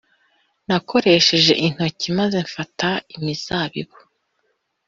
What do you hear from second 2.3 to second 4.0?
mfata imizabibu